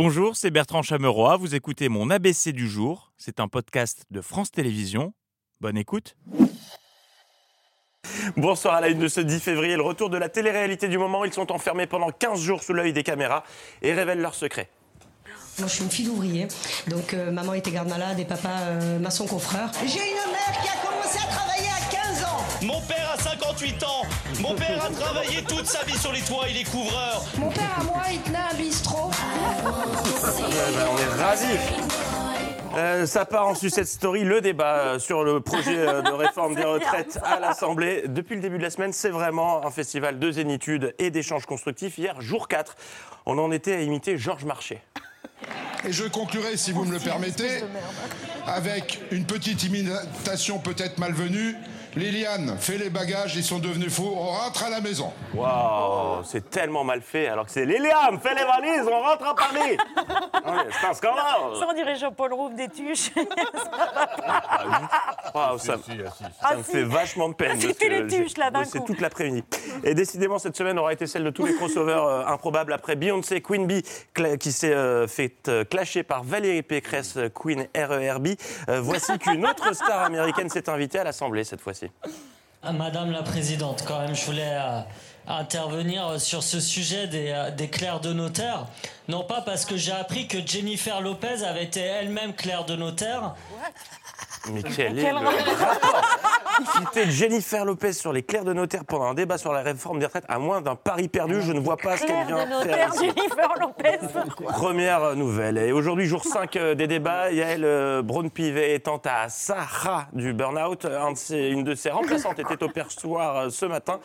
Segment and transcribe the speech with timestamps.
[0.00, 1.38] Bonjour, c'est Bertrand Chameroy.
[1.38, 3.10] Vous écoutez mon ABC du jour.
[3.16, 5.12] C'est un podcast de France Télévisions.
[5.60, 6.14] Bonne écoute.
[8.36, 9.74] Bonsoir à la une de ce 10 février.
[9.74, 11.24] Le retour de la télé-réalité du moment.
[11.24, 13.42] Ils sont enfermés pendant 15 jours sous l'œil des caméras
[13.82, 14.70] et révèlent leurs secrets.
[15.58, 16.46] Moi, je suis une fille d'ouvrier.
[16.86, 19.72] Donc, euh, maman était garde-malade et papa euh, maçon confrère.
[19.84, 22.44] J'ai une mère qui a commencé à travailler à 15 ans.
[22.62, 24.02] Mon père a 58 ans.
[24.38, 27.24] Mon père a travaillé toute sa vie sur les toits, il est couvreur.
[27.36, 27.67] Mon père
[30.48, 31.58] on est ravis.
[32.76, 36.54] Euh, ça part en sucette story, le débat euh, sur le projet euh, de réforme
[36.54, 38.04] des retraites à l'Assemblée.
[38.06, 41.98] Depuis le début de la semaine, c'est vraiment un festival de zénitude et d'échanges constructifs.
[41.98, 42.76] Hier, jour 4,
[43.26, 44.82] on en était à imiter Georges Marchais.
[45.86, 47.64] Et je conclurai, si vous me le permettez,
[48.46, 51.56] avec une petite imitation peut-être malvenue.
[51.98, 55.12] Liliane, fais les bagages, ils sont devenus fous, on rentre à la maison.
[55.34, 59.34] Waouh, c'est tellement mal fait, alors que c'est Liliane, fais les valises, on rentre à
[59.34, 59.76] Paris.
[60.48, 61.24] Ouais, c'est un scandale.
[61.58, 63.10] Ça, on dirait Jean-Paul Rouve des Tuches.
[65.34, 65.76] Waouh, ça,
[66.40, 67.52] ça me fait vachement de peine.
[67.54, 68.78] Ah, C'était les tuches, là, d'un coup.
[68.86, 69.44] toute l'après-midi.
[69.84, 73.42] Et décidément, cette semaine aura été celle de tous les crossovers euh, improbables après Beyoncé,
[73.42, 73.82] Queen Bee,
[74.40, 78.28] qui s'est euh, fait euh, clasher par Valérie Pécresse, Queen RERB.
[78.68, 81.87] Euh, voici qu'une autre star américaine s'est invitée à l'Assemblée cette fois-ci.
[82.62, 84.80] Ah, Madame la Présidente, quand même, je voulais euh,
[85.28, 88.66] intervenir sur ce sujet des, euh, des clercs de notaire.
[89.06, 93.34] Non pas parce que j'ai appris que Jennifer Lopez avait été elle-même clerc de notaire.
[94.52, 96.02] Mais quel est Quel le rapport
[96.76, 100.06] Citer Jennifer Lopez sur les clercs de notaire pendant un débat sur la réforme des
[100.06, 102.88] retraites, à moins d'un pari perdu, je ne vois pas ce qu'elle vient de faire
[102.88, 103.04] notaire, ici.
[103.16, 103.98] Jennifer Lopez.
[104.44, 105.58] Première nouvelle.
[105.58, 110.84] Et aujourd'hui, jour 5 euh, des débats, Yael euh, Braun-Pivet étant à Sahara du burn-out.
[110.84, 114.00] Un de ses- une de ses remplaçantes était au perchoir euh, ce matin.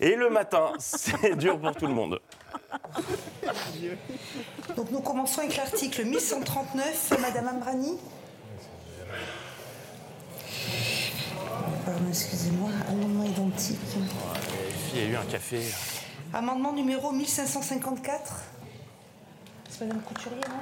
[0.00, 2.18] Et le matin, c'est dur pour tout le monde.
[4.76, 7.96] Donc nous commençons avec l'article 1139, Madame Ambrani.
[11.84, 13.78] Pardon, excusez-moi, amendement identique.
[14.94, 15.62] Il y a eu un café.
[16.32, 18.32] Amendement numéro 1554.
[19.68, 20.56] C'est Madame Couturier, non?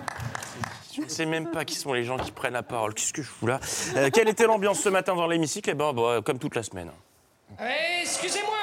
[0.95, 2.95] Je ne sais même pas qui sont les gens qui prennent la parole.
[2.95, 3.61] Qu'est-ce que je fous là?
[3.97, 5.71] Euh, Quelle était l'ambiance ce matin dans l'hémicycle?
[5.71, 6.91] Eh ben, bah, comme toute la semaine.
[7.61, 8.55] Eh, Excusez-moi,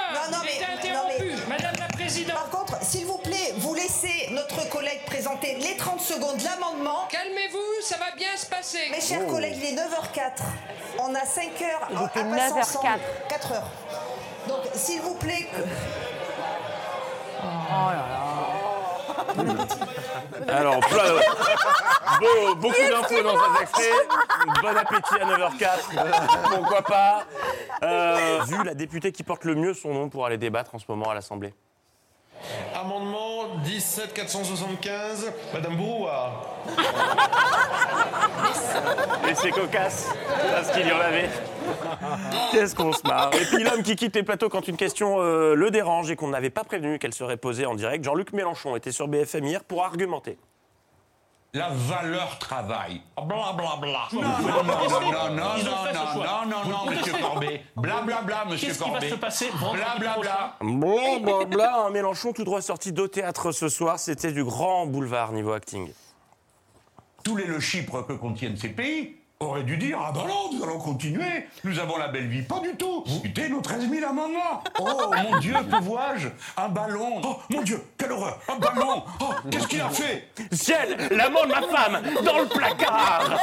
[5.27, 7.05] présenter les 30 secondes de l'amendement.
[7.09, 8.79] calmez-vous, ça va bien se passer.
[8.91, 10.41] Mes chers collègues, il est 9h04.
[10.99, 12.59] On a 5 heures Il à était passer 9h04.
[12.61, 12.99] ensemble.
[13.29, 13.69] 4 heures.
[14.47, 15.63] Donc, s'il vous plaît, que-
[20.51, 21.15] Alors, plein-
[22.19, 23.91] Beau- beaucoup d'infos dans cet extrait.
[24.61, 26.55] Bon appétit à 9h04.
[26.55, 27.23] Pourquoi pas
[27.83, 30.85] Euh, Vu la députée qui porte le mieux son nom pour aller débattre en ce
[30.87, 31.53] moment à l'Assemblée.
[32.79, 36.45] Amendement 17 475, Madame Brouard.
[39.27, 40.09] Et c'est cocasse,
[40.51, 41.27] parce qu'il y en avait.
[42.51, 43.31] Qu'est-ce qu'on se marre.
[43.33, 46.27] Et puis l'homme qui quitte les plateaux quand une question euh, le dérange et qu'on
[46.27, 49.83] n'avait pas prévenu qu'elle serait posée en direct, Jean-Luc Mélenchon était sur BFM hier pour
[49.83, 50.37] argumenter.
[51.53, 53.01] La valeur travail.
[53.15, 54.07] Bla bla bla.
[54.11, 57.63] Non, non, non, non, non, non, non, non, non, non, monsieur Corbet.
[57.75, 59.09] Bla bla bla, monsieur Qu'est-ce qui va Corbet.
[59.09, 60.57] se passer vendredi Bla bla bla.
[60.61, 65.53] Blablabla, un Mélenchon tout droit sorti d'au théâtre ce soir, c'était du grand boulevard niveau
[65.53, 65.89] acting.
[67.23, 70.63] Tous les le Chypre que contiennent ces pays auraient dû dire Ah ben non, nous
[70.63, 71.47] allons continuer.
[71.63, 72.41] Nous avons la belle vie.
[72.41, 73.03] Pas du tout.
[73.23, 74.63] Écoutez nos 13 000 amendements.
[74.79, 77.21] Oh mon Dieu, que vois-je Un ballon.
[77.23, 78.39] Oh mon Dieu, quelle horreur.
[78.47, 79.03] Un ballon.
[79.19, 80.27] Oh, qu'est-ce qu'il a fait?
[80.51, 83.37] Ciel, l'amant de ma femme, dans le placard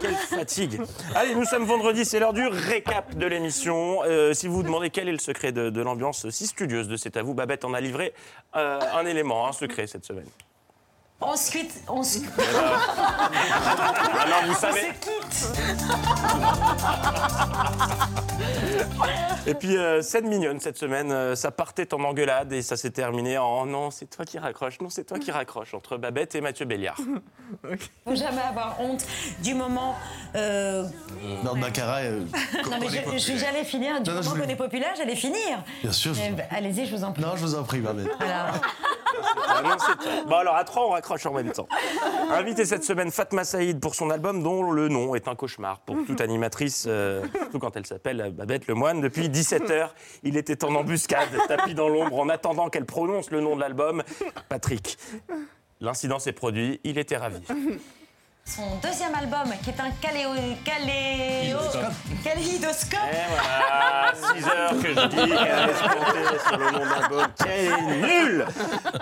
[0.00, 0.80] Quelle fatigue
[1.14, 4.02] Allez, nous sommes vendredi, c'est l'heure du récap de l'émission.
[4.04, 6.96] Euh, si vous vous demandez quel est le secret de, de l'ambiance si studieuse de
[6.96, 8.12] C'est à vous, Babette en a livré
[8.56, 10.28] euh, un élément, un secret cette semaine.
[11.20, 12.26] Ensuite, on se non,
[14.46, 14.92] vous savez...
[19.46, 22.90] Et puis, euh, scène mignonne cette semaine, euh, ça partait en engueulade et ça s'est
[22.90, 26.40] terminé en «non, c'est toi qui raccroche, non, c'est toi qui raccroche» entre Babette et
[26.40, 26.96] Mathieu Béliard.
[28.04, 29.06] faut jamais avoir honte
[29.42, 29.94] du moment.
[30.34, 30.84] euh,
[31.44, 32.24] Non, Baccarat, euh,
[32.70, 34.00] non, mais je- je- j'allais finir.
[34.02, 35.62] Du Non, non, je moment qu'on est populaire, j'allais finir.
[35.82, 36.12] bien sûr.
[36.12, 37.22] je- Eh ben, Allez-y, je vous en prie.
[37.22, 38.08] Non, je vous en prie, Babette.
[38.18, 38.52] Voilà.
[39.62, 40.12] Non, c'est toi.
[40.26, 41.68] Bon alors à trois, on raccroche en même temps.
[42.30, 45.96] Invité cette semaine Fatma Saïd pour son album dont le nom est un cauchemar pour
[46.06, 49.00] toute animatrice, euh, surtout quand elle s'appelle Babette Lemoine.
[49.00, 49.90] Depuis 17h,
[50.22, 54.02] il était en embuscade, tapis dans l'ombre, en attendant qu'elle prononce le nom de l'album,
[54.48, 54.98] Patrick.
[55.80, 57.42] L'incident s'est produit, il était ravi.
[58.48, 60.30] Son deuxième album, qui est un caléo...
[60.64, 61.58] caléo...
[62.22, 63.00] kaléidoscope.
[63.12, 67.26] Et voilà, 6 heures que je dis qu'elle planter sur le nom de l'album.
[67.36, 68.46] Quelle est nulle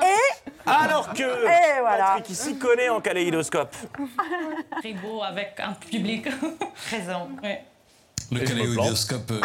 [0.02, 2.04] Et Alors que Et voilà.
[2.16, 3.74] Patrick il s'y connaît en kaléidoscope.
[4.78, 6.28] Fribourg avec un public
[6.86, 7.28] présent.
[7.42, 7.64] Ouais.
[8.32, 9.30] Le kaléidoscope.
[9.32, 9.40] euh,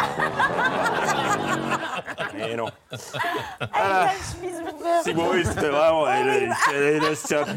[2.48, 2.66] Et non.
[2.90, 4.16] Ouverte.
[5.04, 7.48] Si bon, oui, c'était vraiment le kaléidoscope.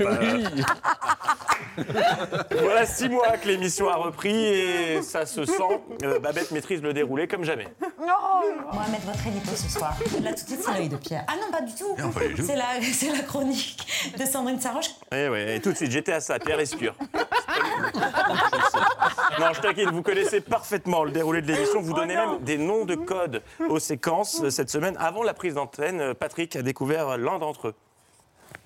[2.62, 5.81] Voilà six mois que l'émission a repris et ça se sent.
[6.04, 7.68] Euh, Babette maîtrise le déroulé comme jamais.
[8.74, 9.96] Mohamed, votre édito ce soir.
[10.22, 11.25] Là, tout de suite, c'est l'œil de Pierre.
[11.28, 11.96] Ah non, pas du tout.
[11.98, 12.44] Non, pas du tout.
[12.46, 13.86] C'est la, c'est la chronique
[14.18, 14.90] de Sandrine Saroche.
[15.12, 16.96] Eh ouais, et tout de suite, j'étais à ça, Pierre Escure.
[19.40, 21.81] Non, je taquine, vous connaissez parfaitement le déroulé de l'émission.
[21.81, 24.96] Vous donnez même des noms de codes aux séquences euh, cette semaine.
[25.00, 27.75] Avant la prise d'antenne, euh, Patrick a découvert l'un d'entre eux.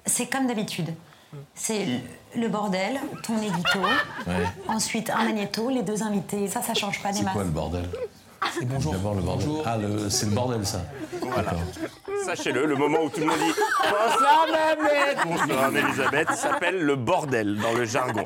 [0.06, 0.94] C'est comme d'habitude.
[1.56, 1.86] C'est
[2.36, 3.80] le bordel, ton édito,
[4.68, 6.48] ensuite un magnéto, les deux invités.
[6.48, 7.34] Ça, ça change pas des C'est masses.
[7.34, 7.89] quoi le bordel
[8.54, 8.94] C'est bonjour.
[8.94, 9.50] D'abord le bordel.
[9.66, 10.81] Ah, le- c'est le bordel, ça.
[12.25, 13.54] Sachez-le, le moment où tout le monde dit
[13.84, 18.24] Bonsoir Babette Bonsoir Elisabeth s'appelle le bordel dans le jargon.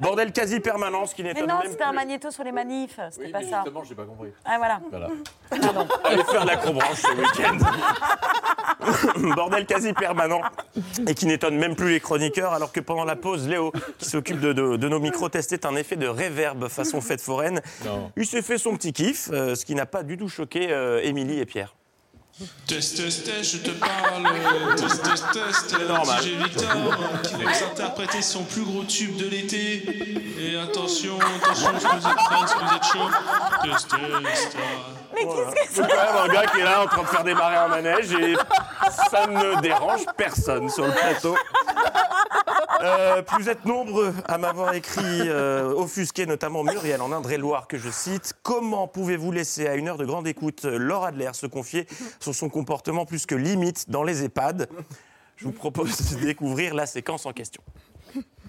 [0.00, 2.98] Bordel quasi permanent, ce qui Mais n'étonne non, même c'était un magnéto sur les manifs.
[3.10, 3.64] C'était pas ça.
[3.88, 4.30] j'ai pas compris.
[4.44, 4.80] Ah, voilà.
[4.90, 5.08] Voilà.
[6.04, 7.58] Allez faire de l'acrobranche ce week-end.
[9.36, 10.40] Bordel quasi permanent
[11.06, 14.40] et qui n'étonne même plus les chroniqueurs alors que pendant la pause, Léo, qui s'occupe
[14.40, 17.60] de, de- de nos micros, testait un effet de réverb façon fête foraine.
[17.84, 18.10] Non.
[18.16, 21.00] Il s'est fait son petit kiff, euh, ce qui n'a pas du tout choqué euh,
[21.02, 21.74] Émilie et Pierre.
[22.66, 24.24] Test, test, test, je te parle.
[24.76, 25.78] Test, test, test.
[25.86, 26.20] normal.
[26.20, 29.84] DJ Victor euh, qui va nous interpréter son plus gros tube de l'été.
[30.40, 33.08] Et attention, attention, que vous êtes prêts, que vous êtes chaud
[33.62, 34.56] Test, test.
[35.14, 37.24] Mais qu'est-ce que C'est quand même un gars qui est là en train de faire
[37.24, 38.34] démarrer un manège et
[39.10, 41.36] ça ne dérange personne sur le plateau.
[42.82, 47.78] Euh, plus vous êtes nombreux à m'avoir écrit, euh, offusqué notamment Muriel en Indre-et-Loire, que
[47.78, 51.46] je cite Comment pouvez-vous laisser à une heure de grande écoute euh, Laura Adler se
[51.46, 51.86] confier
[52.20, 54.68] sur son comportement plus que limite dans les EHPAD?
[55.36, 57.62] Je vous propose de découvrir la séquence en question.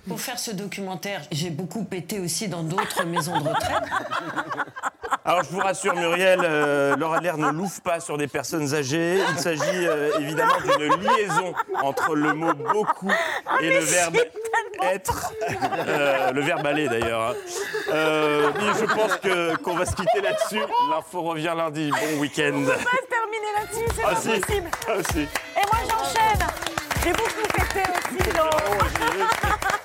[0.08, 3.84] Pour faire ce documentaire, j'ai beaucoup été aussi dans d'autres maisons de retraite.
[5.24, 9.20] Alors je vous rassure Muriel, euh, Laura Adler ne louffe pas sur des personnes âgées.
[9.32, 13.12] Il s'agit euh, évidemment d'une liaison entre le mot beaucoup
[13.62, 14.18] et le verbe
[14.82, 15.32] être.
[15.88, 17.22] Euh, le verbe aller d'ailleurs.
[17.22, 17.34] hein.
[17.94, 18.50] Euh,
[18.80, 20.60] je pense que- qu'on va se quitter là-dessus.
[20.90, 21.92] L'info revient lundi.
[21.92, 22.52] Bon week-end.
[22.56, 24.70] On va se terminer là-dessus, c'est Ah pas si, possible.
[24.88, 25.20] ah si.
[25.22, 26.48] Et moi, j'enchaîne.
[27.04, 28.50] J'ai beaucoup pété aussi, non
[29.18, 29.36] Merci